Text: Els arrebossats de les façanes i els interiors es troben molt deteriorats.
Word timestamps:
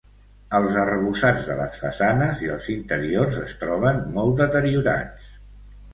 Els 0.59 0.77
arrebossats 0.83 1.43
de 1.49 1.57
les 1.59 1.77
façanes 1.83 2.41
i 2.45 2.49
els 2.55 2.71
interiors 2.77 3.39
es 3.45 3.55
troben 3.65 4.01
molt 4.19 4.45
deteriorats. 4.45 5.33